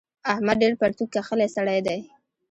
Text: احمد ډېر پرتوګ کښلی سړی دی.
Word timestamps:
احمد 0.31 0.57
ډېر 0.61 0.73
پرتوګ 0.81 1.09
کښلی 1.13 1.47
سړی 1.55 1.79
دی. 1.87 1.99